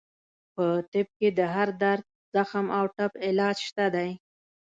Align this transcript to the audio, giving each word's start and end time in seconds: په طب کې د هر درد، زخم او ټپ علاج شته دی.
په 0.55 0.65
طب 0.91 1.07
کې 1.17 1.29
د 1.39 1.39
هر 1.53 1.69
درد، 1.83 2.05
زخم 2.33 2.65
او 2.77 2.85
ټپ 2.95 3.13
علاج 3.27 3.57
شته 3.67 3.85
دی. 3.95 4.09